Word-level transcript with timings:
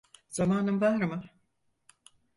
Zamanın 0.29 0.81
var 0.81 0.95
mı? 0.95 1.23